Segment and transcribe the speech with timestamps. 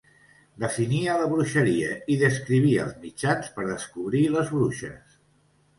[0.61, 5.21] Definia la bruixeria i descrivia els mitjans per descobrir les bruixes.